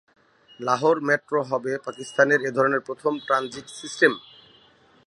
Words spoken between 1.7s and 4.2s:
পাকিস্তানের এ ধরনের প্রথম ট্রানজিট সিস্টেম।